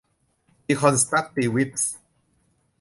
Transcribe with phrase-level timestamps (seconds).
[0.65, 1.93] ดีคอนสตรัคติวิสม์